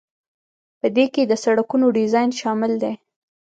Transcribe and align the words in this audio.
په 0.79 0.87
دې 0.95 1.05
کې 1.13 1.23
د 1.25 1.33
سړکونو 1.43 1.85
ډیزاین 1.97 2.29
شامل 2.41 2.71
دی. 2.83 2.93